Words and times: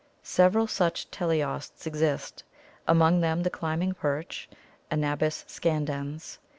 Several 0.23 0.65
such 0.65 1.11
teleosts 1.11 1.85
exist, 1.85 2.43
among 2.87 3.21
them 3.21 3.43
the 3.43 3.51
climbing 3.51 3.93
perch, 3.93 4.49
Anabas 4.89 5.45
scandens 5.47 6.37
(Fig. 6.37 6.43